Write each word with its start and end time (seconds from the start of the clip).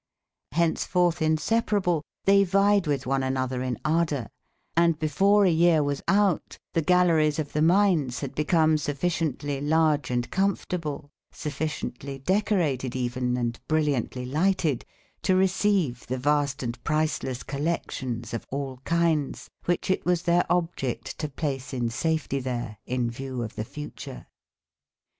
Henceforth 0.53 1.21
inseparable, 1.21 2.01
they 2.25 2.43
vied 2.43 2.87
with 2.87 3.05
one 3.05 3.21
another 3.21 3.61
in 3.61 3.77
ardour; 3.85 4.29
and 4.75 4.97
before 4.97 5.45
a 5.45 5.51
year 5.51 5.83
was 5.83 6.01
out 6.07 6.57
the 6.73 6.81
galleries 6.81 7.37
of 7.37 7.53
the 7.53 7.61
mines 7.61 8.21
had 8.21 8.33
become 8.33 8.79
sufficiently 8.79 9.61
large 9.61 10.09
and 10.09 10.31
comfortable, 10.31 11.11
sufficiently 11.31 12.17
decorated 12.17 12.95
even 12.95 13.37
and 13.37 13.59
brilliantly 13.67 14.25
lighted, 14.25 14.85
to 15.21 15.35
receive 15.35 16.07
the 16.07 16.17
vast 16.17 16.63
and 16.63 16.83
priceless 16.83 17.43
collections 17.43 18.33
of 18.33 18.47
all 18.49 18.77
kinds, 18.77 19.51
which 19.65 19.91
it 19.91 20.03
was 20.03 20.23
their 20.23 20.51
object 20.51 21.15
to 21.19 21.29
place 21.29 21.73
in 21.75 21.91
safety 21.91 22.39
there, 22.39 22.79
in 22.87 23.07
view 23.11 23.43
of 23.43 23.53
the 23.53 23.63
future. 23.63 24.25